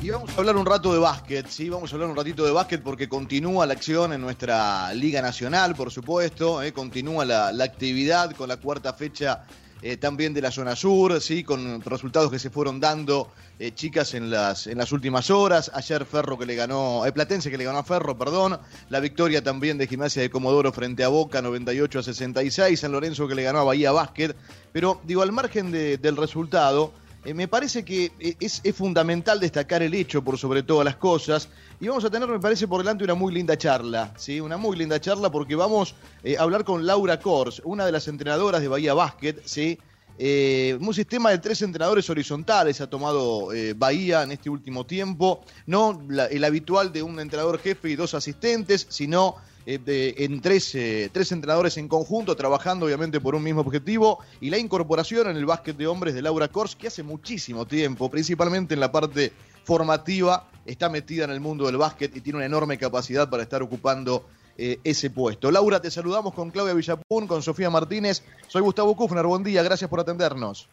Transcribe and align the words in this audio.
Y 0.00 0.10
vamos 0.10 0.30
a 0.30 0.36
hablar 0.36 0.56
un 0.56 0.64
rato 0.64 0.92
de 0.92 0.98
básquet, 1.00 1.48
sí, 1.48 1.68
vamos 1.68 1.92
a 1.92 1.96
hablar 1.96 2.10
un 2.10 2.16
ratito 2.16 2.44
de 2.44 2.52
básquet 2.52 2.82
porque 2.82 3.08
continúa 3.08 3.66
la 3.66 3.72
acción 3.72 4.12
en 4.12 4.20
nuestra 4.20 4.94
Liga 4.94 5.20
Nacional, 5.20 5.74
por 5.74 5.90
supuesto, 5.90 6.62
eh, 6.62 6.72
continúa 6.72 7.24
la, 7.24 7.52
la, 7.52 7.64
actividad 7.64 8.30
con 8.32 8.48
la 8.48 8.58
cuarta 8.58 8.92
fecha 8.92 9.44
eh, 9.80 9.96
también 9.96 10.34
de 10.34 10.40
la 10.40 10.50
zona 10.50 10.74
sur, 10.74 11.20
sí, 11.20 11.44
con 11.44 11.80
resultados 11.82 12.32
que 12.32 12.40
se 12.40 12.50
fueron 12.50 12.80
dando 12.80 13.30
eh, 13.60 13.72
chicas 13.72 14.14
en 14.14 14.28
las, 14.28 14.66
en 14.66 14.76
las 14.76 14.90
últimas 14.90 15.30
horas. 15.30 15.70
Ayer 15.72 16.04
Ferro 16.04 16.36
que 16.36 16.46
le 16.46 16.56
ganó, 16.56 17.06
eh, 17.06 17.12
Platense 17.12 17.48
que 17.48 17.56
le 17.56 17.64
ganó 17.64 17.78
a 17.78 17.84
Ferro, 17.84 18.18
perdón. 18.18 18.58
La 18.88 18.98
victoria 18.98 19.42
también 19.42 19.78
de 19.78 19.86
Gimnasia 19.86 20.20
de 20.20 20.30
Comodoro 20.30 20.72
frente 20.72 21.04
a 21.04 21.08
Boca, 21.08 21.42
98 21.42 22.00
a 22.00 22.02
66. 22.02 22.80
San 22.80 22.90
Lorenzo 22.90 23.28
que 23.28 23.36
le 23.36 23.44
ganó 23.44 23.60
a 23.60 23.64
Bahía 23.64 23.92
Básquet. 23.92 24.34
Pero 24.72 25.00
digo, 25.04 25.22
al 25.22 25.30
margen 25.30 25.70
de, 25.70 25.96
del 25.96 26.16
resultado, 26.16 26.92
eh, 27.24 27.34
me 27.34 27.48
parece 27.48 27.84
que 27.84 28.12
eh, 28.20 28.36
es, 28.38 28.62
fundamental 28.74 29.40
destacar 29.40 29.82
el 29.82 29.94
hecho 29.94 30.22
por 30.22 30.38
sobre 30.38 30.62
todas 30.62 30.84
las 30.84 30.96
cosas. 30.96 31.48
Y 31.80 31.88
vamos 31.88 32.04
a 32.04 32.10
tener, 32.10 32.28
me 32.28 32.38
parece, 32.38 32.68
por 32.68 32.80
delante 32.80 33.04
una 33.04 33.14
muy 33.14 33.32
linda 33.32 33.56
charla, 33.56 34.14
¿sí? 34.16 34.40
Una 34.40 34.56
muy 34.56 34.76
linda 34.76 35.00
charla 35.00 35.30
porque 35.30 35.54
vamos 35.54 35.94
eh, 36.22 36.36
a 36.38 36.42
hablar 36.42 36.64
con 36.64 36.86
Laura 36.86 37.20
Kors, 37.20 37.60
una 37.64 37.84
de 37.86 37.92
las 37.92 38.08
entrenadoras 38.08 38.60
de 38.60 38.68
Bahía 38.68 38.94
Básquet, 38.94 39.42
¿sí? 39.44 39.78
Un 40.20 40.94
sistema 40.94 41.30
de 41.30 41.38
tres 41.38 41.62
entrenadores 41.62 42.10
horizontales 42.10 42.80
ha 42.80 42.90
tomado 42.90 43.50
Bahía 43.76 44.24
en 44.24 44.32
este 44.32 44.50
último 44.50 44.84
tiempo, 44.84 45.44
no 45.66 46.02
el 46.08 46.42
habitual 46.42 46.92
de 46.92 47.04
un 47.04 47.20
entrenador 47.20 47.60
jefe 47.60 47.90
y 47.90 47.94
dos 47.94 48.14
asistentes, 48.14 48.88
sino 48.90 49.36
eh, 49.70 49.76
de, 49.76 50.14
en 50.24 50.40
tres, 50.40 50.74
eh, 50.74 51.10
tres 51.12 51.30
entrenadores 51.30 51.76
en 51.76 51.88
conjunto, 51.88 52.34
trabajando 52.34 52.86
obviamente 52.86 53.20
por 53.20 53.34
un 53.34 53.42
mismo 53.42 53.60
objetivo, 53.60 54.18
y 54.40 54.48
la 54.48 54.56
incorporación 54.56 55.28
en 55.28 55.36
el 55.36 55.44
básquet 55.44 55.76
de 55.76 55.86
hombres 55.86 56.14
de 56.14 56.22
Laura 56.22 56.48
Kors, 56.48 56.74
que 56.74 56.86
hace 56.86 57.02
muchísimo 57.02 57.66
tiempo, 57.66 58.10
principalmente 58.10 58.72
en 58.72 58.80
la 58.80 58.90
parte 58.90 59.30
formativa, 59.64 60.48
está 60.64 60.88
metida 60.88 61.24
en 61.24 61.32
el 61.32 61.40
mundo 61.40 61.66
del 61.66 61.76
básquet 61.76 62.16
y 62.16 62.22
tiene 62.22 62.38
una 62.38 62.46
enorme 62.46 62.78
capacidad 62.78 63.28
para 63.28 63.42
estar 63.42 63.62
ocupando 63.62 64.24
eh, 64.56 64.80
ese 64.84 65.10
puesto. 65.10 65.50
Laura, 65.50 65.82
te 65.82 65.90
saludamos 65.90 66.32
con 66.32 66.50
Claudia 66.50 66.72
Villapún, 66.72 67.26
con 67.26 67.42
Sofía 67.42 67.68
Martínez. 67.68 68.24
Soy 68.46 68.62
Gustavo 68.62 68.96
Kufner, 68.96 69.26
buen 69.26 69.44
día, 69.44 69.62
gracias 69.62 69.90
por 69.90 70.00
atendernos. 70.00 70.66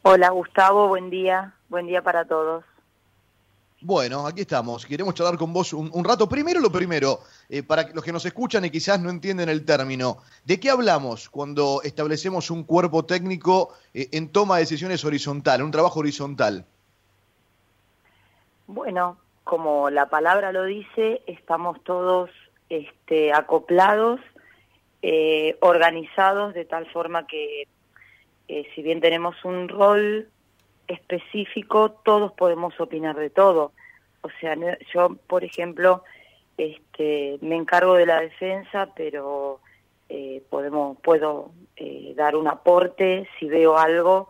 Hola 0.00 0.30
Gustavo, 0.30 0.88
buen 0.88 1.10
día, 1.10 1.52
buen 1.68 1.86
día 1.86 2.00
para 2.00 2.24
todos. 2.24 2.64
Bueno, 3.82 4.26
aquí 4.26 4.42
estamos. 4.42 4.84
Queremos 4.84 5.14
charlar 5.14 5.38
con 5.38 5.54
vos 5.54 5.72
un, 5.72 6.04
rato. 6.04 6.28
Primero 6.28 6.60
lo 6.60 6.70
primero, 6.70 7.20
eh, 7.48 7.62
para 7.62 7.88
los 7.94 8.04
que 8.04 8.12
nos 8.12 8.26
escuchan 8.26 8.62
y 8.66 8.70
quizás 8.70 9.00
no 9.00 9.08
entienden 9.08 9.48
el 9.48 9.64
término, 9.64 10.18
¿de 10.44 10.60
qué 10.60 10.68
hablamos 10.68 11.30
cuando 11.30 11.80
establecemos 11.82 12.50
un 12.50 12.64
cuerpo 12.64 13.06
técnico 13.06 13.72
eh, 13.94 14.08
en 14.12 14.28
toma 14.28 14.56
de 14.56 14.62
decisiones 14.62 15.02
horizontal, 15.06 15.62
un 15.62 15.70
trabajo 15.70 16.00
horizontal? 16.00 16.66
Bueno, 18.66 19.16
como 19.44 19.88
la 19.88 20.10
palabra 20.10 20.52
lo 20.52 20.64
dice, 20.64 21.22
estamos 21.26 21.82
todos 21.82 22.28
este, 22.68 23.32
acoplados, 23.32 24.20
eh, 25.00 25.56
organizados 25.60 26.52
de 26.52 26.66
tal 26.66 26.86
forma 26.92 27.26
que 27.26 27.66
si 28.74 28.82
bien 28.82 29.00
tenemos 29.00 29.36
un 29.44 29.68
rol 29.68 30.28
específico, 30.90 31.90
todos 32.04 32.32
podemos 32.32 32.78
opinar 32.80 33.16
de 33.16 33.30
todo. 33.30 33.72
O 34.22 34.28
sea, 34.40 34.56
yo, 34.92 35.16
por 35.26 35.44
ejemplo, 35.44 36.04
este, 36.58 37.38
me 37.40 37.56
encargo 37.56 37.94
de 37.94 38.06
la 38.06 38.20
defensa, 38.20 38.90
pero 38.94 39.60
eh, 40.08 40.42
podemos, 40.50 40.98
puedo 41.00 41.52
eh, 41.76 42.12
dar 42.16 42.36
un 42.36 42.48
aporte 42.48 43.28
si 43.38 43.46
veo 43.46 43.78
algo 43.78 44.28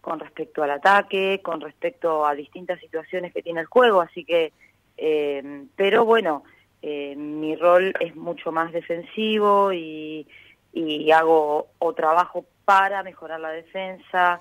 con 0.00 0.18
respecto 0.18 0.62
al 0.62 0.70
ataque, 0.70 1.40
con 1.42 1.60
respecto 1.60 2.26
a 2.26 2.34
distintas 2.34 2.80
situaciones 2.80 3.32
que 3.32 3.42
tiene 3.42 3.60
el 3.60 3.66
juego, 3.66 4.00
así 4.00 4.24
que, 4.24 4.52
eh, 4.96 5.64
pero 5.76 6.04
bueno, 6.04 6.42
eh, 6.82 7.14
mi 7.16 7.54
rol 7.56 7.92
es 8.00 8.16
mucho 8.16 8.52
más 8.52 8.72
defensivo 8.72 9.72
y, 9.72 10.26
y 10.72 11.10
hago 11.10 11.68
o 11.78 11.92
trabajo 11.92 12.46
para 12.64 13.02
mejorar 13.02 13.40
la 13.40 13.50
defensa, 13.50 14.40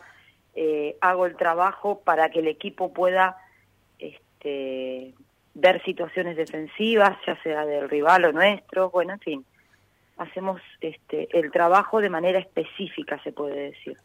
eh, 0.62 0.98
hago 1.00 1.26
el 1.26 1.38
trabajo 1.38 2.02
para 2.02 2.30
que 2.30 2.40
el 2.40 2.48
equipo 2.50 2.92
pueda 2.92 3.38
este, 3.98 5.14
ver 5.54 5.82
situaciones 5.86 6.36
defensivas, 6.36 7.18
ya 7.26 7.42
sea 7.44 7.66
del 7.66 7.88
rival 7.88 8.26
o 8.26 8.34
nuestro, 8.34 8.90
bueno, 8.90 9.14
en 9.14 9.20
fin, 9.22 9.46
hacemos 10.18 10.62
este, 10.82 11.30
el 11.32 11.50
trabajo 11.52 12.02
de 12.02 12.10
manera 12.10 12.40
específica, 12.40 13.24
se 13.24 13.32
puede 13.32 13.72
decir. 13.72 13.96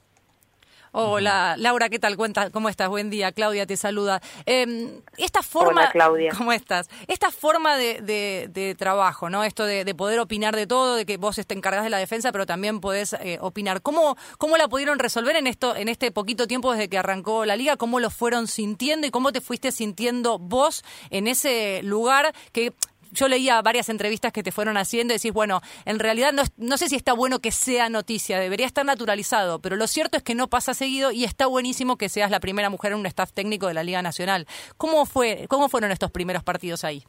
Hola, 0.97 1.57
Laura, 1.59 1.89
¿qué 1.89 1.99
tal? 1.99 2.17
Cuenta, 2.17 2.51
¿Cómo 2.51 2.69
estás? 2.69 2.89
Buen 2.89 3.11
día, 3.11 3.33
Claudia 3.33 3.67
te 3.67 3.77
saluda. 3.77 4.23
Eh, 4.47 5.01
esta 5.17 5.43
forma, 5.43 5.81
Hola, 5.81 5.91
Claudia. 5.91 6.31
¿Cómo 6.39 6.53
estás? 6.53 6.89
Esta 7.09 7.33
forma 7.33 7.77
de, 7.77 8.01
de, 8.01 8.49
de 8.49 8.77
trabajo, 8.77 9.29
¿no? 9.29 9.43
Esto 9.43 9.65
de, 9.65 9.85
de, 9.85 9.95
poder 9.97 10.21
opinar 10.21 10.55
de 10.55 10.69
todo, 10.69 10.95
de 10.95 11.05
que 11.05 11.17
vos 11.17 11.35
te 11.35 11.53
encargás 11.53 11.83
de 11.83 11.91
la 11.91 11.99
defensa, 11.99 12.31
pero 12.31 12.47
también 12.47 12.79
podés 12.79 13.15
eh, 13.15 13.39
opinar. 13.41 13.83
¿Cómo, 13.83 14.17
¿Cómo 14.39 14.57
la 14.57 14.69
pudieron 14.69 15.01
resolver 15.01 15.35
en 15.35 15.49
esto, 15.49 15.75
en 15.75 15.89
este 15.89 16.13
poquito 16.13 16.47
tiempo 16.47 16.71
desde 16.71 16.89
que 16.89 16.97
arrancó 16.97 17.45
la 17.45 17.57
liga? 17.57 17.77
¿Cómo 17.77 17.99
lo 17.99 18.09
fueron 18.11 18.47
sintiendo 18.47 19.05
y 19.05 19.11
cómo 19.11 19.33
te 19.33 19.41
fuiste 19.41 19.73
sintiendo 19.73 20.39
vos 20.39 20.85
en 21.11 21.27
ese 21.27 21.83
lugar 21.83 22.33
que 22.53 22.73
yo 23.15 23.29
leía 23.29 23.63
varias 23.63 23.89
entrevistas 23.89 24.33
que 24.33 24.43
te 24.43 24.53
fueron 24.53 24.77
haciendo 24.77 25.15
y 25.15 25.17
decís, 25.17 25.33
bueno, 25.33 25.61
en 25.85 25.99
realidad 25.99 26.33
no, 26.33 26.43
no, 26.57 26.77
sé 26.77 26.89
si 26.89 26.97
está 26.97 27.13
bueno 27.13 27.41
que 27.41 27.53
sea 27.53 27.89
noticia, 27.89 28.39
debería 28.39 28.67
estar 28.67 28.85
naturalizado, 28.85 29.61
pero 29.61 29.77
lo 29.77 29.87
cierto 29.87 30.17
es 30.17 30.23
que 30.23 30.35
no 30.35 30.49
pasa 30.49 30.75
seguido 30.75 31.13
y 31.13 31.25
está 31.25 31.47
buenísimo 31.47 31.97
que 31.97 32.09
seas 32.09 32.31
la 32.31 32.41
primera 32.41 32.71
mujer 32.71 32.93
en 32.93 32.99
un 32.99 33.07
staff 33.07 33.33
técnico 33.33 33.69
de 33.69 33.75
la 33.75 33.85
Liga 33.85 34.03
Nacional. 34.03 34.47
¿Cómo, 34.77 35.07
fue, 35.07 35.47
cómo 35.49 35.69
fueron 35.69 35.91
estos 35.93 36.11
primeros 36.11 36.43
partidos 36.43 36.85
ahí? 36.85 37.05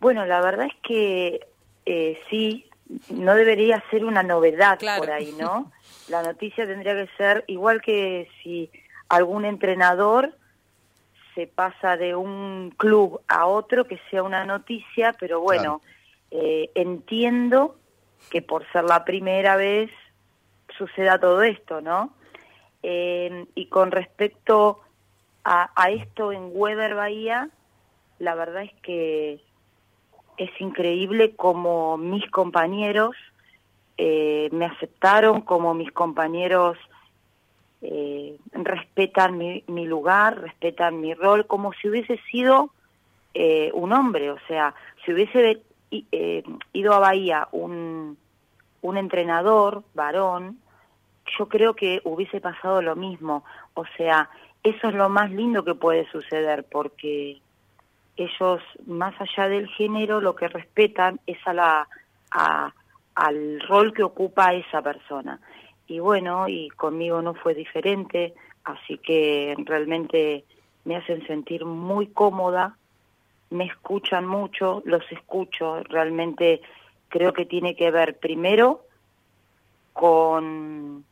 Bueno, 0.00 0.24
la 0.26 0.40
verdad 0.40 0.66
es 0.66 0.74
que 0.82 1.46
eh, 1.86 2.18
sí, 2.30 2.66
no 3.08 3.34
debería 3.34 3.82
ser 3.90 4.04
una 4.04 4.22
novedad 4.22 4.78
claro. 4.78 5.00
por 5.00 5.10
ahí, 5.10 5.34
¿no? 5.38 5.70
La 6.08 6.22
noticia 6.22 6.66
tendría 6.66 6.94
que 6.94 7.08
ser 7.16 7.44
igual 7.46 7.80
que 7.80 8.28
si 8.42 8.70
algún 9.08 9.44
entrenador 9.44 10.36
se 11.34 11.46
pasa 11.46 11.96
de 11.96 12.14
un 12.14 12.72
club 12.76 13.20
a 13.28 13.46
otro 13.46 13.86
que 13.86 14.00
sea 14.10 14.22
una 14.22 14.44
noticia, 14.44 15.14
pero 15.18 15.40
bueno, 15.40 15.80
claro. 16.30 16.44
eh, 16.46 16.70
entiendo 16.74 17.76
que 18.30 18.42
por 18.42 18.70
ser 18.72 18.84
la 18.84 19.04
primera 19.04 19.56
vez 19.56 19.90
suceda 20.76 21.18
todo 21.18 21.42
esto, 21.42 21.80
¿no? 21.80 22.12
Eh, 22.82 23.46
y 23.54 23.66
con 23.66 23.90
respecto 23.90 24.80
a, 25.44 25.70
a, 25.74 25.90
esto 25.90 26.32
en 26.32 26.50
Weber 26.52 26.94
Bahía, 26.94 27.48
la 28.18 28.34
verdad 28.34 28.62
es 28.62 28.74
que 28.82 29.40
es 30.36 30.60
increíble 30.60 31.34
como 31.36 31.96
mis 31.96 32.28
compañeros 32.30 33.14
eh, 33.98 34.48
me 34.52 34.64
aceptaron, 34.64 35.42
como 35.42 35.74
mis 35.74 35.92
compañeros 35.92 36.78
respetan 38.64 39.38
mi, 39.38 39.64
mi, 39.66 39.86
lugar, 39.86 40.40
respetan 40.40 41.00
mi 41.00 41.14
rol, 41.14 41.46
como 41.46 41.72
si 41.72 41.88
hubiese 41.88 42.18
sido 42.30 42.70
eh, 43.34 43.70
un 43.74 43.92
hombre, 43.92 44.30
o 44.30 44.38
sea, 44.46 44.74
si 45.04 45.12
hubiese 45.12 45.62
eh, 45.90 46.42
ido 46.72 46.94
a 46.94 46.98
Bahía 46.98 47.48
un, 47.52 48.16
un 48.82 48.96
entrenador 48.96 49.82
varón, 49.94 50.58
yo 51.38 51.48
creo 51.48 51.74
que 51.74 52.00
hubiese 52.04 52.40
pasado 52.40 52.82
lo 52.82 52.96
mismo, 52.96 53.44
o 53.74 53.84
sea, 53.96 54.28
eso 54.62 54.88
es 54.88 54.94
lo 54.94 55.08
más 55.08 55.30
lindo 55.30 55.64
que 55.64 55.74
puede 55.74 56.08
suceder, 56.10 56.64
porque 56.70 57.40
ellos, 58.16 58.62
más 58.86 59.14
allá 59.20 59.48
del 59.48 59.68
género, 59.68 60.20
lo 60.20 60.34
que 60.36 60.48
respetan 60.48 61.20
es 61.26 61.38
a 61.46 61.54
la, 61.54 61.88
a, 62.30 62.72
al 63.14 63.60
rol 63.60 63.92
que 63.92 64.02
ocupa 64.02 64.54
esa 64.54 64.82
persona. 64.82 65.40
Y 65.86 65.98
bueno, 65.98 66.48
y 66.48 66.68
conmigo 66.70 67.20
no 67.22 67.34
fue 67.34 67.54
diferente, 67.54 68.34
así 68.64 68.98
que 68.98 69.54
realmente 69.64 70.44
me 70.84 70.96
hacen 70.96 71.26
sentir 71.26 71.64
muy 71.64 72.06
cómoda, 72.06 72.76
me 73.50 73.64
escuchan 73.64 74.26
mucho, 74.26 74.82
los 74.84 75.02
escucho, 75.12 75.82
realmente 75.84 76.62
creo 77.08 77.32
que 77.32 77.44
tiene 77.44 77.76
que 77.76 77.90
ver 77.90 78.18
primero 78.18 78.84
con, 79.92 81.04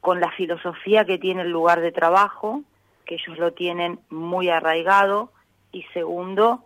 con 0.00 0.20
la 0.20 0.30
filosofía 0.30 1.04
que 1.04 1.18
tiene 1.18 1.42
el 1.42 1.50
lugar 1.50 1.80
de 1.80 1.90
trabajo, 1.90 2.62
que 3.04 3.16
ellos 3.16 3.38
lo 3.38 3.52
tienen 3.52 3.98
muy 4.08 4.48
arraigado, 4.48 5.32
y 5.72 5.82
segundo, 5.92 6.64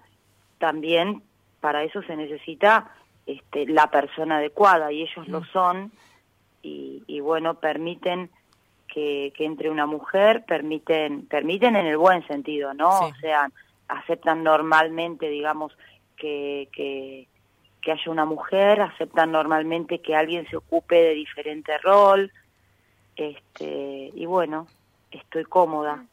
también 0.58 1.22
para 1.60 1.82
eso 1.82 2.02
se 2.02 2.16
necesita 2.16 2.94
este, 3.32 3.66
la 3.66 3.90
persona 3.90 4.38
adecuada, 4.38 4.92
y 4.92 5.02
ellos 5.02 5.28
lo 5.28 5.44
son, 5.44 5.92
y, 6.62 7.02
y 7.06 7.20
bueno, 7.20 7.54
permiten 7.54 8.30
que, 8.88 9.32
que, 9.36 9.44
entre 9.44 9.70
una 9.70 9.86
mujer, 9.86 10.44
permiten, 10.44 11.26
permiten 11.26 11.76
en 11.76 11.86
el 11.86 11.96
buen 11.96 12.26
sentido, 12.26 12.74
¿no? 12.74 12.98
Sí. 12.98 13.12
O 13.16 13.20
sea, 13.20 13.50
aceptan 13.88 14.42
normalmente, 14.42 15.28
digamos, 15.28 15.72
que, 16.16 16.68
que, 16.72 17.26
que 17.80 17.92
haya 17.92 18.10
una 18.10 18.24
mujer, 18.24 18.80
aceptan 18.80 19.32
normalmente 19.32 20.00
que 20.00 20.14
alguien 20.14 20.48
se 20.48 20.56
ocupe 20.56 20.96
de 20.96 21.14
diferente 21.14 21.78
rol, 21.78 22.32
este, 23.16 24.10
y 24.14 24.26
bueno, 24.26 24.66
estoy 25.10 25.44
cómoda. 25.44 26.04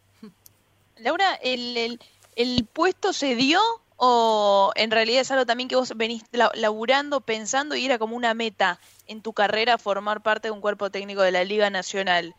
Laura, 0.97 1.35
¿el, 1.43 1.99
el, 2.35 2.65
puesto 2.65 3.13
se 3.13 3.35
dio 3.35 3.59
o 3.97 4.71
en 4.75 4.91
realidad 4.91 5.21
es 5.21 5.31
algo 5.31 5.45
también 5.45 5.67
que 5.67 5.75
vos 5.75 5.95
venís 5.97 6.23
laburando, 6.53 7.21
pensando 7.21 7.75
y 7.75 7.85
era 7.85 7.97
como 7.97 8.15
una 8.15 8.33
meta 8.33 8.79
en 9.07 9.21
tu 9.21 9.33
carrera 9.33 9.77
formar 9.77 10.21
parte 10.21 10.47
de 10.47 10.51
un 10.51 10.61
cuerpo 10.61 10.91
técnico 10.91 11.21
de 11.21 11.31
la 11.31 11.43
Liga 11.43 11.69
Nacional? 11.69 12.35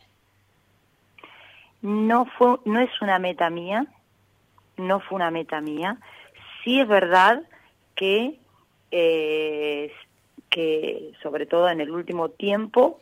No, 1.81 2.25
fue, 2.25 2.57
no 2.65 2.79
es 2.79 2.89
una 3.01 3.19
meta 3.19 3.49
mía, 3.49 3.85
no 4.77 4.99
fue 5.01 5.17
una 5.17 5.31
meta 5.31 5.61
mía. 5.61 5.97
Sí 6.63 6.79
es 6.79 6.87
verdad 6.87 7.43
que, 7.95 8.39
eh, 8.91 9.93
que 10.49 11.11
sobre 11.21 11.45
todo 11.45 11.69
en 11.69 11.81
el 11.81 11.91
último 11.91 12.29
tiempo, 12.29 12.99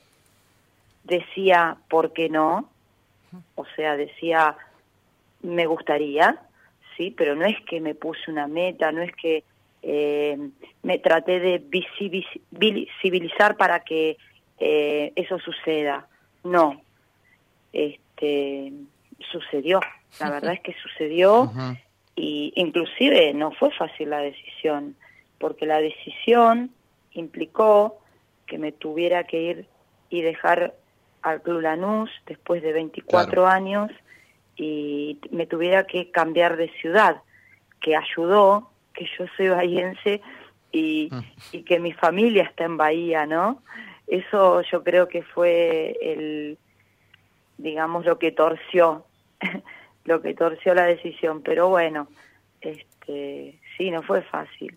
decía, 1.03 1.77
¿por 1.89 2.12
qué 2.13 2.30
no? 2.30 2.69
O 3.56 3.65
sea, 3.75 3.98
decía, 3.98 4.57
me 5.42 5.65
gustaría, 5.65 6.39
sí, 6.97 7.13
pero 7.15 7.35
no 7.35 7.45
es 7.45 7.55
que 7.61 7.79
me 7.79 7.95
puse 7.95 8.29
una 8.29 8.47
meta, 8.47 8.91
no 8.91 9.01
es 9.01 9.15
que 9.15 9.44
eh, 9.83 10.38
me 10.83 10.97
traté 10.97 11.39
de 11.39 11.59
visibilizar 12.51 13.55
para 13.55 13.81
que 13.81 14.17
eh, 14.59 15.13
eso 15.15 15.39
suceda. 15.39 16.07
No, 16.44 16.81
este, 17.71 18.73
sucedió. 19.31 19.79
La 20.19 20.29
verdad 20.31 20.53
es 20.53 20.61
que 20.61 20.73
sucedió 20.81 21.51
y 22.15 22.51
inclusive 22.55 23.33
no 23.33 23.51
fue 23.51 23.71
fácil 23.71 24.09
la 24.09 24.19
decisión, 24.19 24.95
porque 25.38 25.65
la 25.65 25.79
decisión 25.79 26.71
implicó 27.13 28.00
que 28.47 28.57
me 28.57 28.71
tuviera 28.71 29.25
que 29.25 29.41
ir 29.41 29.65
y 30.09 30.21
dejar 30.21 30.73
al 31.21 31.41
Club 31.41 31.61
Lanús 31.61 32.09
después 32.25 32.63
de 32.63 32.73
24 32.73 33.45
años 33.45 33.91
y 34.57 35.19
me 35.31 35.45
tuviera 35.45 35.86
que 35.86 36.12
cambiar 36.12 36.57
de 36.57 36.69
ciudad, 36.81 37.21
que 37.80 37.95
ayudó, 37.95 38.71
que 38.94 39.07
yo 39.18 39.25
soy 39.38 39.50
bahiense 39.50 40.21
y, 40.71 41.09
mm. 41.12 41.24
y 41.54 41.63
que 41.63 41.80
mi 41.80 41.94
familia 41.94 42.44
está 42.44 42.65
en 42.65 42.77
Bahía, 42.77 43.25
¿no? 43.25 43.62
Eso 44.07 44.62
yo 44.63 44.83
creo 44.83 45.07
que 45.07 45.21
fue 45.21 45.98
el, 46.01 46.57
digamos, 47.57 48.06
lo 48.06 48.18
que 48.18 48.31
torció, 48.31 49.06
lo 50.06 50.21
que 50.21 50.33
torció 50.33 50.74
la 50.74 50.86
decisión, 50.86 51.42
pero 51.42 51.69
bueno, 51.69 52.07
este, 52.62 53.60
sí, 53.77 53.92
no 53.92 54.01
fue 54.01 54.21
fácil. 54.21 54.75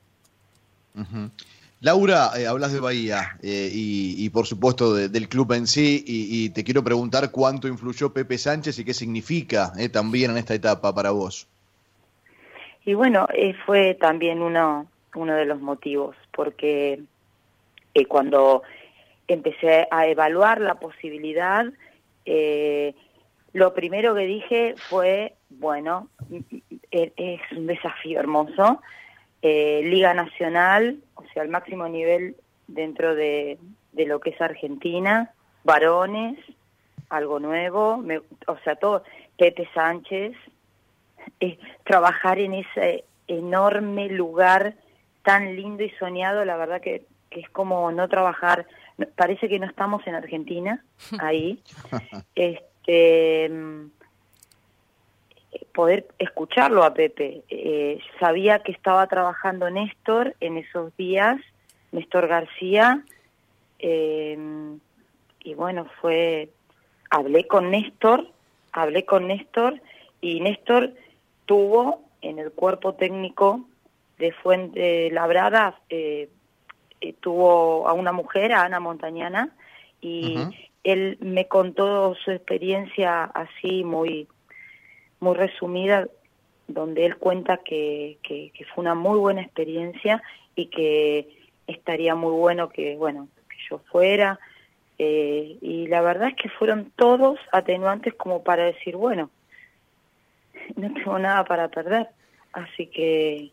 Laura, 1.82 2.32
eh, 2.36 2.46
hablas 2.46 2.74
de 2.74 2.80
Bahía 2.80 3.38
eh, 3.42 3.70
y, 3.72 4.28
por 4.28 4.46
supuesto 4.46 4.94
del 4.94 5.28
club 5.30 5.52
en 5.52 5.66
sí 5.66 6.04
y, 6.06 6.50
te 6.50 6.62
quiero 6.62 6.84
preguntar 6.84 7.30
cuánto 7.30 7.68
influyó 7.68 8.12
Pepe 8.12 8.36
Sánchez 8.36 8.78
y 8.78 8.84
qué 8.84 8.92
significa 8.92 9.72
eh, 9.78 9.88
también 9.88 10.32
en 10.32 10.36
esta 10.36 10.52
etapa 10.52 10.94
para 10.94 11.10
vos. 11.10 11.48
Y 12.84 12.92
bueno, 12.92 13.26
fue 13.64 13.94
también 13.94 14.42
uno, 14.42 14.88
uno 15.14 15.34
de 15.34 15.46
los 15.46 15.60
motivos, 15.60 16.16
porque 16.32 17.00
cuando 18.08 18.62
empecé 19.26 19.86
a 19.90 20.06
evaluar 20.06 20.60
la 20.60 20.74
posibilidad, 20.74 21.64
lo 23.52 23.74
primero 23.74 24.14
que 24.14 24.26
dije 24.26 24.74
fue, 24.76 25.34
bueno, 25.48 26.08
es 26.90 27.40
un 27.56 27.66
desafío 27.66 28.20
hermoso, 28.20 28.82
eh, 29.42 29.80
Liga 29.84 30.12
Nacional, 30.12 30.98
o 31.20 31.32
sea, 31.32 31.42
el 31.42 31.48
máximo 31.48 31.88
nivel 31.88 32.36
dentro 32.66 33.14
de, 33.14 33.58
lo 33.94 34.20
que 34.20 34.30
es 34.30 34.40
Argentina, 34.40 35.32
varones, 35.64 36.38
algo 37.08 37.40
nuevo, 37.40 38.04
o 38.46 38.58
sea, 38.64 38.76
todo, 38.76 39.04
Pepe 39.36 39.68
Sánchez, 39.74 40.36
eh, 41.40 41.58
trabajar 41.84 42.38
en 42.38 42.54
ese 42.54 43.04
enorme 43.28 44.08
lugar 44.08 44.74
tan 45.22 45.54
lindo 45.56 45.82
y 45.82 45.90
soñado, 45.90 46.44
la 46.44 46.56
verdad 46.56 46.80
que, 46.80 47.04
que, 47.28 47.40
es 47.40 47.50
como 47.50 47.92
no 47.92 48.08
trabajar, 48.08 48.66
parece 49.16 49.48
que 49.48 49.58
no 49.58 49.66
estamos 49.66 50.06
en 50.06 50.14
Argentina, 50.14 50.84
ahí. 51.18 51.62
este 52.34 53.50
poder 55.72 56.06
escucharlo 56.18 56.84
a 56.84 56.94
Pepe. 56.94 57.42
Eh, 57.48 58.00
sabía 58.18 58.60
que 58.60 58.72
estaba 58.72 59.06
trabajando 59.06 59.70
Néstor 59.70 60.34
en 60.40 60.58
esos 60.58 60.96
días, 60.96 61.40
Néstor 61.92 62.28
García, 62.28 63.04
em, 63.78 64.78
y 65.42 65.54
bueno, 65.54 65.86
fue, 66.00 66.50
hablé 67.10 67.46
con 67.46 67.70
Néstor, 67.70 68.28
hablé 68.72 69.04
con 69.04 69.26
Néstor, 69.26 69.80
y 70.20 70.40
Néstor 70.40 70.92
tuvo 71.46 72.02
en 72.20 72.38
el 72.38 72.52
cuerpo 72.52 72.94
técnico 72.94 73.64
de 74.18 74.32
Fuente 74.32 75.10
Labrada, 75.10 75.80
eh, 75.88 76.28
eh, 77.00 77.14
tuvo 77.20 77.88
a 77.88 77.94
una 77.94 78.12
mujer, 78.12 78.52
a 78.52 78.64
Ana 78.64 78.78
Montañana, 78.78 79.56
y 80.02 80.38
él 80.84 81.18
me 81.20 81.48
contó 81.48 82.14
su 82.14 82.30
experiencia 82.30 83.24
así 83.24 83.84
muy 83.84 84.28
muy 85.20 85.36
resumida 85.36 86.08
donde 86.74 87.06
él 87.06 87.16
cuenta 87.16 87.58
que, 87.58 88.18
que, 88.22 88.52
fue 88.74 88.82
una 88.82 88.94
muy 88.94 89.18
buena 89.18 89.42
experiencia 89.42 90.22
y 90.54 90.66
que 90.66 91.28
estaría 91.66 92.14
muy 92.14 92.32
bueno 92.32 92.68
que, 92.68 92.96
bueno, 92.96 93.28
que 93.48 93.56
yo 93.68 93.78
fuera. 93.90 94.38
Eh, 94.98 95.56
y 95.60 95.86
la 95.88 96.00
verdad 96.02 96.28
es 96.28 96.36
que 96.36 96.48
fueron 96.48 96.92
todos 96.96 97.38
atenuantes 97.52 98.14
como 98.14 98.42
para 98.42 98.64
decir, 98.64 98.96
bueno, 98.96 99.30
no 100.76 100.92
tengo 100.92 101.18
nada 101.18 101.44
para 101.44 101.68
perder. 101.68 102.08
Así 102.52 102.86
que 102.86 103.50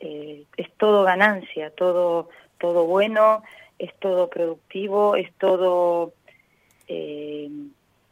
eh, 0.00 0.44
es 0.56 0.72
todo 0.76 1.04
ganancia, 1.04 1.70
todo, 1.70 2.28
todo 2.58 2.84
bueno, 2.84 3.42
es 3.78 3.94
todo 3.98 4.28
productivo, 4.28 5.16
es 5.16 5.32
todo, 5.34 6.12
eh, 6.88 7.50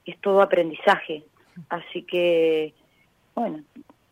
es 0.07 0.19
todo 0.21 0.43
aprendizaje. 0.43 1.25
Así 1.69 2.03
que 2.03 2.73
bueno, 3.39 3.63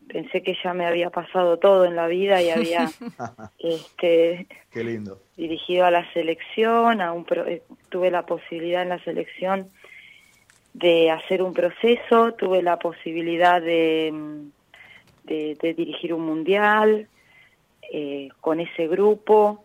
pensé 0.09 0.43
que 0.43 0.57
ya 0.63 0.73
me 0.73 0.87
había 0.87 1.11
pasado 1.11 1.59
todo 1.59 1.85
en 1.85 1.97
la 1.97 2.07
vida 2.07 2.41
y 2.43 2.51
había 2.51 2.89
este 3.59 4.47
Qué 4.71 4.85
lindo. 4.85 5.21
dirigido 5.37 5.85
a 5.85 5.91
la 5.91 6.11
selección, 6.13 7.01
a 7.01 7.13
un 7.13 7.27
eh, 7.47 7.63
tuve 7.89 8.11
la 8.11 8.25
posibilidad 8.25 8.83
en 8.83 8.91
la 8.91 9.03
selección 9.03 9.69
de 10.75 11.11
hacer 11.11 11.43
un 11.43 11.55
proceso, 11.55 12.35
tuve 12.35 12.63
la 12.63 12.79
posibilidad 12.79 13.63
de, 13.63 14.13
de, 15.25 15.75
dirigir 15.75 16.13
un 16.13 16.27
mundial 16.27 17.09
eh, 17.93 18.29
con 18.41 18.61
ese 18.61 18.87
grupo. 18.87 19.65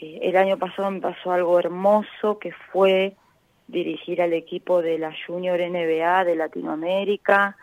Eh, 0.00 0.18
el 0.22 0.36
año 0.36 0.58
pasado 0.58 0.90
me 0.90 1.00
pasó 1.00 1.30
algo 1.30 1.58
hermoso 1.60 2.38
que 2.40 2.52
fue 2.72 3.14
dirigir 3.68 4.20
al 4.20 4.32
equipo 4.32 4.82
de 4.82 4.98
la 4.98 5.12
Junior 5.26 5.60
NBA 5.60 6.24
de 6.24 6.36
Latinoamérica 6.36 7.56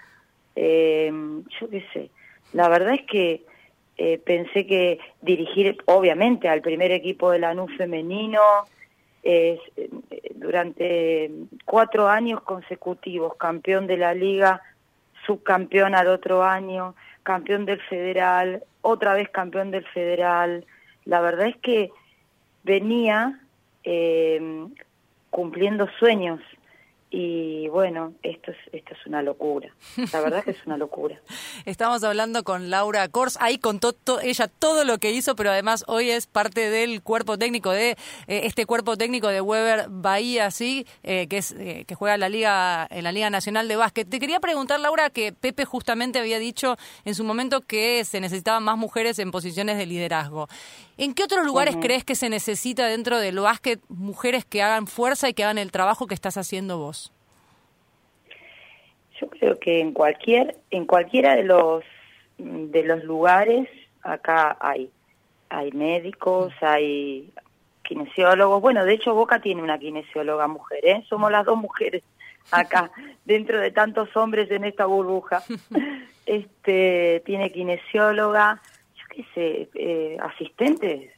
eh, 0.55 1.11
yo 1.59 1.69
qué 1.69 1.85
sé, 1.93 2.09
la 2.53 2.69
verdad 2.69 2.93
es 2.93 3.03
que 3.03 3.43
eh, 3.97 4.17
pensé 4.17 4.65
que 4.65 4.99
dirigir, 5.21 5.77
obviamente, 5.85 6.49
al 6.49 6.61
primer 6.61 6.91
equipo 6.91 7.31
de 7.31 7.39
la 7.39 7.53
NU 7.53 7.67
femenino, 7.77 8.41
eh, 9.23 9.59
durante 10.35 11.31
cuatro 11.65 12.09
años 12.09 12.41
consecutivos, 12.41 13.35
campeón 13.37 13.87
de 13.87 13.97
la 13.97 14.13
liga, 14.13 14.61
subcampeón 15.25 15.95
al 15.95 16.07
otro 16.07 16.43
año, 16.43 16.95
campeón 17.23 17.65
del 17.65 17.79
federal, 17.81 18.63
otra 18.81 19.13
vez 19.13 19.29
campeón 19.29 19.71
del 19.71 19.85
federal. 19.85 20.65
La 21.05 21.21
verdad 21.21 21.47
es 21.47 21.57
que 21.57 21.91
venía 22.63 23.39
eh, 23.83 24.67
cumpliendo 25.29 25.87
sueños 25.99 26.41
y 27.15 27.67
bueno, 27.67 28.15
esto 28.23 28.49
es, 28.49 28.57
esto 28.71 28.95
es 28.95 29.05
una 29.05 29.21
locura. 29.21 29.71
La 30.11 30.19
verdad 30.19 30.43
que 30.43 30.49
es 30.49 30.65
una 30.65 30.77
locura. 30.77 31.21
Estamos 31.65 32.03
hablando 32.03 32.43
con 32.43 32.71
Laura 32.71 33.07
Kors. 33.07 33.37
Ahí 33.39 33.59
contó 33.59 33.93
ella 34.23 34.47
todo 34.47 34.83
lo 34.83 34.97
que 34.97 35.11
hizo, 35.11 35.35
pero 35.35 35.51
además 35.51 35.85
hoy 35.87 36.09
es 36.09 36.25
parte 36.25 36.71
del 36.71 37.03
cuerpo 37.03 37.37
técnico 37.37 37.69
de 37.69 37.91
eh, 37.91 37.95
este 38.45 38.65
cuerpo 38.65 38.97
técnico 38.97 39.27
de 39.27 39.41
Weber 39.41 39.89
Bahía, 39.89 40.49
sí, 40.49 40.87
eh, 41.03 41.27
que 41.27 41.37
es 41.37 41.51
eh, 41.51 41.85
que 41.87 41.93
juega 41.93 42.15
en 42.15 42.19
la 42.19 42.29
liga 42.29 42.87
en 42.89 43.03
la 43.03 43.11
Liga 43.11 43.29
Nacional 43.29 43.67
de 43.67 43.75
Básquet. 43.75 44.09
Te 44.09 44.19
quería 44.19 44.39
preguntar, 44.39 44.79
Laura, 44.79 45.11
que 45.11 45.33
Pepe 45.33 45.65
justamente 45.65 46.17
había 46.17 46.39
dicho 46.39 46.77
en 47.05 47.13
su 47.13 47.23
momento 47.23 47.61
que 47.61 48.05
se 48.05 48.21
necesitaban 48.21 48.63
más 48.63 48.79
mujeres 48.79 49.19
en 49.19 49.29
posiciones 49.29 49.77
de 49.77 49.85
liderazgo. 49.85 50.47
¿En 50.97 51.13
qué 51.13 51.23
otros 51.23 51.45
lugares 51.45 51.75
crees 51.79 52.03
que 52.03 52.15
se 52.15 52.29
necesita 52.29 52.87
dentro 52.87 53.19
del 53.19 53.39
básquet 53.39 53.81
mujeres 53.87 54.45
que 54.45 54.63
hagan 54.63 54.87
fuerza 54.87 55.29
y 55.29 55.33
que 55.35 55.43
hagan 55.43 55.59
el 55.59 55.71
trabajo 55.71 56.07
que 56.07 56.15
estás 56.15 56.37
haciendo 56.37 56.77
vos? 56.77 57.02
Yo 59.23 59.29
creo 59.29 59.59
que 59.59 59.79
en 59.79 59.93
cualquier 59.93 60.57
en 60.69 60.85
cualquiera 60.85 61.35
de 61.35 61.43
los 61.43 61.83
de 62.37 62.83
los 62.83 63.03
lugares 63.05 63.69
acá 64.01 64.57
hay 64.59 64.89
hay 65.49 65.71
médicos, 65.71 66.51
hay 66.61 67.31
kinesiólogos. 67.83 68.61
Bueno, 68.61 68.83
de 68.85 68.93
hecho 68.93 69.13
Boca 69.13 69.39
tiene 69.39 69.61
una 69.61 69.77
kinesióloga 69.77 70.47
mujer, 70.47 70.79
¿eh? 70.83 71.05
Somos 71.07 71.31
las 71.31 71.45
dos 71.45 71.57
mujeres 71.57 72.03
acá 72.51 72.91
dentro 73.25 73.59
de 73.59 73.71
tantos 73.71 74.15
hombres 74.17 74.49
en 74.51 74.65
esta 74.65 74.85
burbuja. 74.85 75.43
este, 76.25 77.21
tiene 77.25 77.51
kinesióloga, 77.51 78.61
yo 78.95 79.03
qué 79.09 79.25
sé, 79.33 79.69
eh, 79.75 80.17
asistentes, 80.21 81.11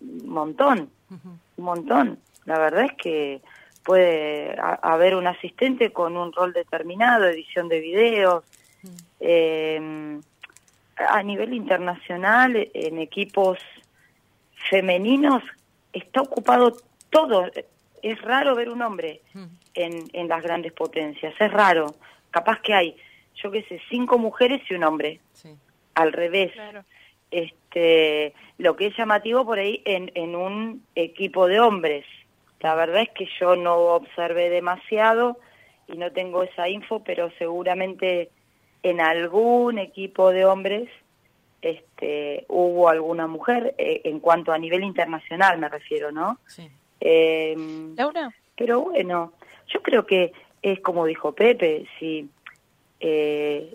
un 0.00 0.28
montón, 0.28 0.90
un 1.10 1.64
montón. 1.64 2.18
La 2.46 2.58
verdad 2.58 2.86
es 2.86 2.92
que 2.94 3.42
puede 3.84 4.56
haber 4.82 5.14
un 5.14 5.26
asistente 5.26 5.92
con 5.92 6.16
un 6.16 6.32
rol 6.32 6.52
determinado, 6.52 7.26
edición 7.26 7.68
de 7.68 7.80
videos. 7.80 8.44
Eh, 9.20 10.20
a 10.96 11.22
nivel 11.22 11.54
internacional, 11.54 12.68
en 12.74 12.98
equipos 12.98 13.58
femeninos, 14.68 15.42
está 15.92 16.20
ocupado 16.20 16.76
todo. 17.08 17.46
Es 18.02 18.20
raro 18.22 18.54
ver 18.54 18.68
un 18.68 18.82
hombre 18.82 19.22
en, 19.74 20.04
en 20.12 20.28
las 20.28 20.42
grandes 20.42 20.72
potencias, 20.72 21.34
es 21.38 21.52
raro. 21.52 21.94
Capaz 22.30 22.60
que 22.60 22.74
hay, 22.74 22.96
yo 23.36 23.50
qué 23.50 23.62
sé, 23.64 23.80
cinco 23.88 24.18
mujeres 24.18 24.62
y 24.68 24.74
un 24.74 24.84
hombre. 24.84 25.20
Al 25.94 26.12
revés. 26.12 26.52
Este, 27.30 28.34
lo 28.58 28.74
que 28.74 28.88
es 28.88 28.96
llamativo 28.96 29.44
por 29.44 29.58
ahí 29.58 29.82
en, 29.84 30.10
en 30.14 30.34
un 30.34 30.84
equipo 30.94 31.46
de 31.46 31.60
hombres. 31.60 32.04
La 32.60 32.74
verdad 32.74 33.02
es 33.02 33.10
que 33.10 33.28
yo 33.38 33.56
no 33.56 33.76
observé 33.76 34.50
demasiado 34.50 35.38
y 35.88 35.96
no 35.96 36.12
tengo 36.12 36.42
esa 36.42 36.68
info, 36.68 37.02
pero 37.02 37.30
seguramente 37.38 38.30
en 38.82 39.00
algún 39.00 39.78
equipo 39.78 40.30
de 40.30 40.44
hombres 40.44 40.88
este, 41.62 42.44
hubo 42.48 42.88
alguna 42.88 43.26
mujer, 43.26 43.74
eh, 43.76 44.02
en 44.04 44.20
cuanto 44.20 44.52
a 44.52 44.58
nivel 44.58 44.82
internacional 44.82 45.58
me 45.58 45.68
refiero, 45.68 46.10
¿no? 46.10 46.38
Sí. 46.46 46.70
Laura. 47.96 48.30
Pero 48.56 48.82
bueno, 48.82 49.32
yo 49.68 49.82
creo 49.82 50.06
que 50.06 50.32
es 50.62 50.80
como 50.80 51.06
dijo 51.06 51.32
Pepe, 51.32 51.86
si, 51.98 52.28
eh, 53.00 53.74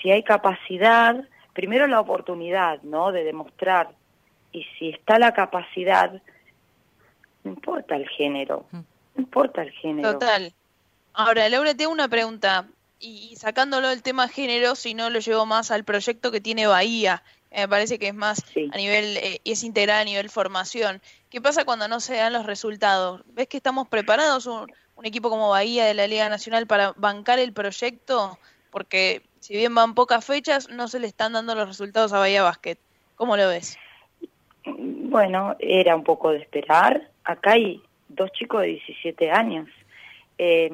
si 0.00 0.10
hay 0.10 0.22
capacidad, 0.22 1.24
primero 1.52 1.86
la 1.86 2.00
oportunidad, 2.00 2.82
¿no? 2.82 3.12
De 3.12 3.24
demostrar, 3.24 3.90
y 4.52 4.64
si 4.78 4.90
está 4.90 5.18
la 5.18 5.34
capacidad, 5.34 6.20
no 7.44 7.52
importa 7.52 7.96
el 7.96 8.08
género, 8.08 8.66
no 8.72 8.84
importa 9.16 9.62
el 9.62 9.70
género. 9.72 10.12
Total. 10.12 10.52
Ahora, 11.14 11.48
Laura, 11.48 11.74
tengo 11.74 11.92
una 11.92 12.08
pregunta 12.08 12.66
y, 13.00 13.34
sacándolo 13.36 13.88
del 13.88 14.02
tema 14.02 14.28
género, 14.28 14.74
si 14.74 14.94
no 14.94 15.10
lo 15.10 15.20
llevo 15.20 15.46
más 15.46 15.70
al 15.70 15.84
proyecto 15.84 16.30
que 16.30 16.40
tiene 16.40 16.66
Bahía, 16.66 17.22
me 17.50 17.68
parece 17.68 17.98
que 17.98 18.08
es 18.08 18.14
más 18.14 18.44
a 18.72 18.76
nivel, 18.76 19.16
eh, 19.16 19.40
es 19.44 19.64
integral 19.64 20.02
a 20.02 20.04
nivel 20.04 20.28
formación. 20.28 21.00
¿Qué 21.30 21.40
pasa 21.40 21.64
cuando 21.64 21.88
no 21.88 22.00
se 22.00 22.16
dan 22.16 22.32
los 22.32 22.46
resultados? 22.46 23.22
¿Ves 23.32 23.48
que 23.48 23.56
estamos 23.56 23.88
preparados, 23.88 24.46
un, 24.46 24.70
equipo 25.04 25.30
como 25.30 25.50
Bahía 25.50 25.84
de 25.84 25.94
la 25.94 26.06
Liga 26.06 26.28
Nacional, 26.28 26.66
para 26.66 26.92
bancar 26.96 27.38
el 27.38 27.52
proyecto? 27.52 28.38
Porque 28.70 29.22
si 29.40 29.56
bien 29.56 29.74
van 29.74 29.94
pocas 29.94 30.24
fechas, 30.24 30.68
no 30.68 30.88
se 30.88 31.00
le 31.00 31.06
están 31.06 31.32
dando 31.32 31.54
los 31.54 31.68
resultados 31.68 32.12
a 32.12 32.18
Bahía 32.18 32.42
Basket. 32.42 32.78
¿Cómo 33.16 33.36
lo 33.36 33.48
ves? 33.48 33.78
Bueno, 34.66 35.56
era 35.58 35.96
un 35.96 36.04
poco 36.04 36.30
de 36.30 36.38
esperar. 36.38 37.08
Acá 37.28 37.52
hay 37.52 37.82
dos 38.08 38.32
chicos 38.32 38.62
de 38.62 38.68
17 38.68 39.30
años. 39.30 39.68
Eh, 40.38 40.70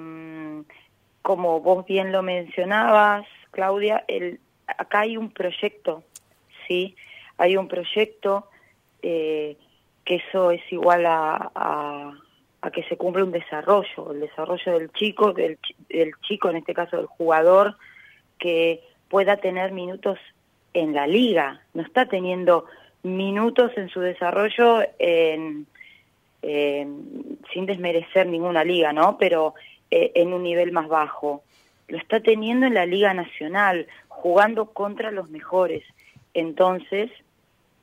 como 1.20 1.60
vos 1.60 1.84
bien 1.84 2.12
lo 2.12 2.22
mencionabas, 2.22 3.26
Claudia, 3.50 4.04
el, 4.06 4.38
acá 4.68 5.00
hay 5.00 5.16
un 5.16 5.30
proyecto, 5.32 6.04
¿sí? 6.68 6.94
Hay 7.38 7.56
un 7.56 7.66
proyecto 7.66 8.48
eh, 9.02 9.56
que 10.04 10.22
eso 10.28 10.52
es 10.52 10.62
igual 10.70 11.06
a, 11.06 11.50
a, 12.62 12.70
que 12.70 12.84
se 12.84 12.96
cumple 12.96 13.24
un 13.24 13.32
desarrollo, 13.32 14.12
el 14.12 14.20
desarrollo 14.20 14.78
del 14.78 14.92
chico, 14.92 15.32
del, 15.32 15.58
del 15.88 16.12
chico, 16.22 16.50
en 16.50 16.56
este 16.56 16.72
caso 16.72 16.98
del 16.98 17.06
jugador, 17.06 17.76
que 18.38 18.80
pueda 19.08 19.38
tener 19.38 19.72
minutos 19.72 20.20
en 20.72 20.94
la 20.94 21.08
liga, 21.08 21.62
no 21.72 21.82
está 21.82 22.06
teniendo 22.06 22.66
minutos 23.02 23.72
en 23.76 23.88
su 23.88 23.98
desarrollo 23.98 24.82
en, 25.00 25.66
sin 26.44 27.66
desmerecer 27.66 28.26
ninguna 28.26 28.64
liga, 28.64 28.92
¿no? 28.92 29.16
Pero 29.16 29.54
eh, 29.90 30.12
en 30.16 30.32
un 30.32 30.42
nivel 30.42 30.72
más 30.72 30.88
bajo. 30.88 31.42
Lo 31.88 31.98
está 31.98 32.20
teniendo 32.20 32.66
en 32.66 32.74
la 32.74 32.84
Liga 32.84 33.14
Nacional, 33.14 33.86
jugando 34.08 34.66
contra 34.72 35.10
los 35.10 35.30
mejores. 35.30 35.84
Entonces, 36.34 37.10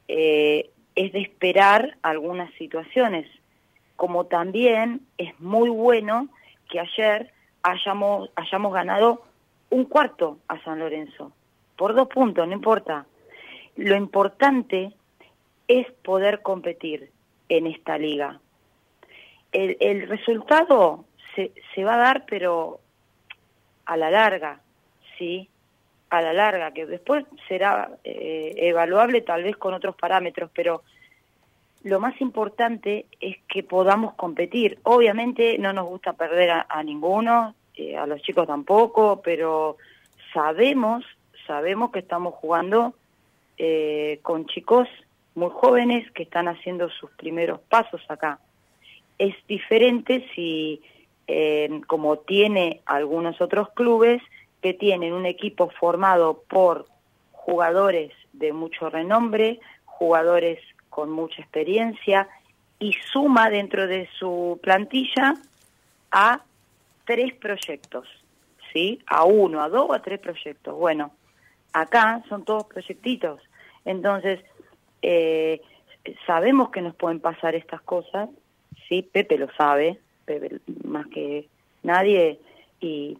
eh, 0.07 0.69
es 0.95 1.13
de 1.13 1.21
esperar 1.21 1.97
algunas 2.01 2.51
situaciones. 2.55 3.27
Como 3.95 4.25
también 4.25 5.01
es 5.17 5.39
muy 5.39 5.69
bueno 5.69 6.27
que 6.69 6.79
ayer 6.79 7.31
hayamos, 7.63 8.29
hayamos 8.35 8.73
ganado 8.73 9.23
un 9.69 9.85
cuarto 9.85 10.39
a 10.47 10.61
San 10.63 10.79
Lorenzo, 10.79 11.31
por 11.77 11.95
dos 11.95 12.09
puntos, 12.09 12.47
no 12.47 12.53
importa. 12.53 13.05
Lo 13.77 13.95
importante 13.95 14.91
es 15.67 15.89
poder 16.03 16.41
competir 16.41 17.09
en 17.47 17.67
esta 17.67 17.97
liga. 17.97 18.41
El, 19.51 19.77
el 19.79 20.07
resultado 20.07 21.05
se, 21.35 21.51
se 21.73 21.83
va 21.83 21.95
a 21.95 21.97
dar, 21.97 22.25
pero 22.25 22.79
a 23.85 23.97
la 23.97 24.09
larga, 24.09 24.61
¿sí? 25.17 25.49
A 26.09 26.21
la 26.21 26.33
larga, 26.33 26.71
que 26.71 26.85
después 26.85 27.25
será 27.47 27.91
eh, 28.03 28.53
evaluable 28.57 29.21
tal 29.21 29.43
vez 29.43 29.57
con 29.57 29.73
otros 29.73 29.95
parámetros, 29.95 30.49
pero 30.53 30.83
lo 31.83 31.99
más 31.99 32.19
importante 32.21 33.05
es 33.19 33.37
que 33.47 33.63
podamos 33.63 34.13
competir. 34.13 34.79
Obviamente 34.83 35.57
no 35.57 35.73
nos 35.73 35.87
gusta 35.87 36.13
perder 36.13 36.51
a, 36.67 36.83
ninguno, 36.83 37.55
eh, 37.75 37.97
a 37.97 38.05
los 38.05 38.21
chicos 38.21 38.47
tampoco, 38.47 39.21
pero 39.21 39.77
sabemos, 40.33 41.03
sabemos 41.47 41.91
que 41.91 41.99
estamos 41.99 42.35
jugando 42.35 42.93
eh, 43.57 44.19
con 44.21 44.45
chicos 44.45 44.87
muy 45.33 45.49
jóvenes 45.49 46.09
que 46.11 46.23
están 46.23 46.47
haciendo 46.47 46.89
sus 46.89 47.09
primeros 47.11 47.59
pasos 47.61 48.01
acá. 48.09 48.39
Es 49.21 49.35
diferente 49.47 50.25
si 50.33 50.81
como 51.85 52.17
tiene 52.17 52.81
algunos 52.85 53.39
otros 53.39 53.69
clubes 53.69 54.21
que 54.61 54.73
tienen 54.73 55.13
un 55.13 55.25
equipo 55.25 55.69
formado 55.69 56.43
por 56.49 56.87
jugadores 57.31 58.11
de 58.33 58.51
mucho 58.51 58.89
renombre, 58.89 59.59
jugadores 59.85 60.59
con 60.89 61.11
mucha 61.11 61.41
experiencia 61.41 62.27
y 62.79 62.93
suma 63.13 63.51
dentro 63.51 63.85
de 63.85 64.09
su 64.17 64.59
plantilla 64.63 65.35
a 66.11 66.41
tres 67.05 67.33
proyectos, 67.35 68.07
¿sí? 68.73 68.99
A 69.05 69.23
uno, 69.23 69.61
a 69.61 69.69
dos 69.69 69.89
o 69.89 69.93
a 69.93 70.01
tres 70.01 70.19
proyectos. 70.19 70.75
Bueno, 70.75 71.11
acá 71.73 72.23
son 72.27 72.43
todos 72.43 72.65
proyectitos. 72.65 73.39
Entonces, 73.85 74.39
eh, 75.03 75.61
sabemos 76.25 76.71
que 76.71 76.81
nos 76.81 76.95
pueden 76.95 77.19
pasar 77.19 77.53
estas 77.53 77.81
cosas, 77.81 78.27
¿sí? 78.91 79.03
Pepe 79.03 79.37
lo 79.37 79.49
sabe, 79.53 79.97
más 80.83 81.07
que 81.07 81.47
nadie, 81.81 82.39
y, 82.81 83.17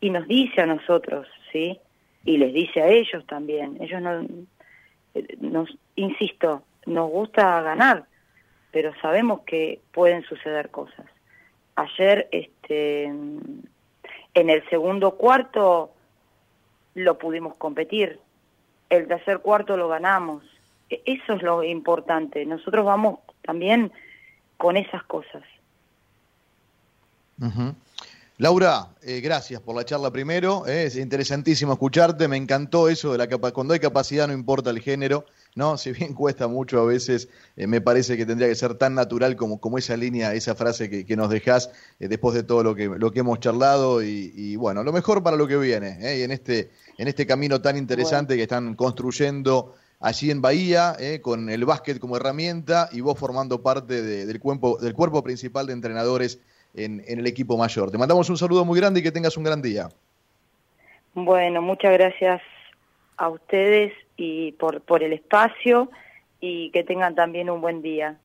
y 0.00 0.08
nos 0.08 0.26
dice 0.26 0.62
a 0.62 0.66
nosotros, 0.66 1.28
¿sí? 1.52 1.78
Y 2.24 2.38
les 2.38 2.54
dice 2.54 2.80
a 2.80 2.88
ellos 2.88 3.26
también. 3.26 3.76
Ellos 3.82 4.00
no, 4.00 4.26
nos, 5.40 5.68
insisto, 5.96 6.62
nos 6.86 7.10
gusta 7.10 7.60
ganar, 7.60 8.06
pero 8.70 8.94
sabemos 9.02 9.40
que 9.42 9.80
pueden 9.92 10.22
suceder 10.22 10.70
cosas. 10.70 11.04
Ayer, 11.76 12.28
este, 12.32 13.04
en 13.04 13.70
el 14.34 14.66
segundo 14.70 15.16
cuarto 15.16 15.92
lo 16.94 17.18
pudimos 17.18 17.54
competir, 17.56 18.18
el 18.88 19.08
tercer 19.08 19.40
cuarto 19.40 19.76
lo 19.76 19.88
ganamos. 19.88 20.42
E, 20.88 21.02
eso 21.04 21.34
es 21.34 21.42
lo 21.42 21.62
importante. 21.62 22.46
Nosotros 22.46 22.86
vamos 22.86 23.18
también 23.42 23.92
con 24.62 24.76
esas 24.76 25.02
cosas. 25.02 25.42
Laura, 28.38 28.90
eh, 29.02 29.20
gracias 29.20 29.60
por 29.60 29.74
la 29.74 29.84
charla 29.84 30.12
primero. 30.12 30.68
Eh, 30.68 30.84
es 30.84 30.94
interesantísimo 30.94 31.72
escucharte. 31.72 32.28
Me 32.28 32.36
encantó 32.36 32.88
eso 32.88 33.10
de 33.10 33.18
la 33.18 33.26
capa 33.26 33.50
cuando 33.50 33.74
hay 33.74 33.80
capacidad 33.80 34.28
no 34.28 34.34
importa 34.34 34.70
el 34.70 34.78
género, 34.78 35.26
¿no? 35.56 35.76
Si 35.78 35.90
bien 35.90 36.14
cuesta 36.14 36.46
mucho 36.46 36.78
a 36.78 36.84
veces, 36.84 37.28
eh, 37.56 37.66
me 37.66 37.80
parece 37.80 38.16
que 38.16 38.24
tendría 38.24 38.46
que 38.46 38.54
ser 38.54 38.74
tan 38.74 38.94
natural 38.94 39.34
como, 39.34 39.60
como 39.60 39.78
esa 39.78 39.96
línea, 39.96 40.32
esa 40.32 40.54
frase 40.54 40.88
que, 40.88 41.16
nos 41.16 41.28
dejás 41.28 41.72
después 41.98 42.36
de 42.36 42.44
todo 42.44 42.62
lo 42.62 42.76
que, 42.76 42.86
lo 42.86 43.10
que 43.10 43.18
hemos 43.18 43.40
charlado. 43.40 44.00
Y, 44.00 44.54
bueno, 44.54 44.84
lo 44.84 44.92
mejor 44.92 45.24
para 45.24 45.36
lo 45.36 45.48
que 45.48 45.56
viene, 45.56 45.98
y 46.18 46.22
en 46.22 46.30
este, 46.30 46.70
en 46.98 47.08
este 47.08 47.26
camino 47.26 47.60
tan 47.60 47.76
interesante 47.76 48.36
que 48.36 48.42
están 48.42 48.76
construyendo 48.76 49.74
allí 50.02 50.30
en 50.30 50.42
Bahía, 50.42 50.96
con 51.22 51.48
el 51.48 51.64
básquet 51.64 51.98
como 51.98 52.16
herramienta 52.16 52.88
y 52.92 53.00
vos 53.00 53.18
formando 53.18 53.62
parte 53.62 54.02
del, 54.02 54.40
cuerpo, 54.40 54.78
del 54.78 54.94
cuerpo 54.94 55.22
principal 55.22 55.66
de 55.66 55.72
entrenadores 55.72 56.40
en, 56.74 57.02
el 57.06 57.26
equipo 57.26 57.56
mayor. 57.56 57.90
Te 57.90 57.98
mandamos 57.98 58.28
un 58.28 58.36
saludo 58.36 58.64
muy 58.64 58.78
grande 58.78 59.00
y 59.00 59.02
que 59.02 59.12
tengas 59.12 59.36
un 59.36 59.44
gran 59.44 59.62
día. 59.62 59.88
Bueno, 61.14 61.62
muchas 61.62 61.92
gracias 61.92 62.42
a 63.16 63.28
ustedes 63.28 63.92
y 64.16 64.52
por, 64.52 64.80
por 64.82 65.02
el 65.02 65.12
espacio 65.12 65.90
y 66.40 66.70
que 66.70 66.82
tengan 66.84 67.14
también 67.14 67.50
un 67.50 67.60
buen 67.60 67.82
día. 67.82 68.18